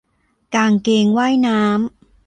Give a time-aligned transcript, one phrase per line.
[0.55, 1.73] กางเกงว่ายน้ำ